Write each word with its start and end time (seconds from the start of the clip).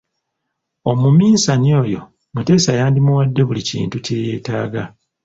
Omuminsani 0.91 1.69
oyo, 1.81 2.01
Muteesa 2.33 2.71
yandimuwadde 2.79 3.41
buli 3.47 3.61
kintu 3.69 3.95
kye 4.05 4.15
yeetaaga. 4.25 4.83